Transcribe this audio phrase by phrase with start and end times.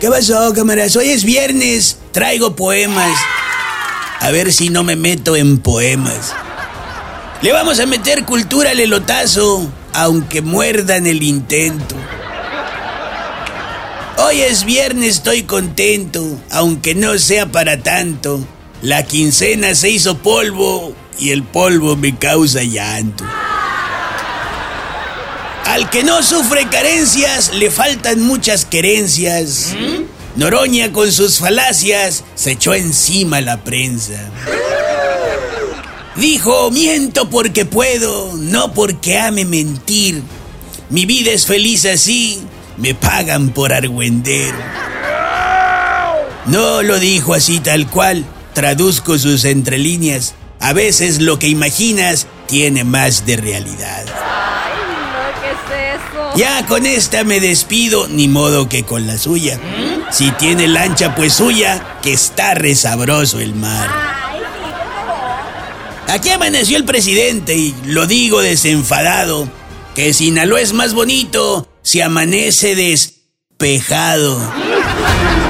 [0.00, 0.94] ¿Qué pasó, cámaras?
[0.96, 1.96] Hoy es viernes.
[2.12, 3.18] Traigo poemas.
[4.20, 6.34] A ver si no me meto en poemas.
[7.40, 11.94] Le vamos a meter cultura al elotazo, aunque muerdan el intento.
[14.18, 18.46] Hoy es viernes, estoy contento, aunque no sea para tanto.
[18.82, 23.24] La quincena se hizo polvo y el polvo me causa llanto.
[25.76, 29.74] Al que no sufre carencias, le faltan muchas querencias.
[30.34, 34.14] Noroña con sus falacias se echó encima la prensa.
[36.16, 40.22] Dijo, miento porque puedo, no porque ame mentir.
[40.88, 42.40] Mi vida es feliz así,
[42.78, 44.54] me pagan por argüender.
[46.46, 50.36] No lo dijo así tal cual, traduzco sus entrelíneas.
[50.58, 54.06] A veces lo que imaginas tiene más de realidad.
[56.36, 59.58] Ya con esta me despido, ni modo que con la suya.
[60.10, 63.88] Si tiene lancha, pues suya, que está resabroso el mar.
[63.90, 66.12] Ay, sí.
[66.12, 69.48] Aquí amaneció el presidente y lo digo desenfadado,
[69.94, 74.38] que Sinaloa es más bonito si amanece despejado.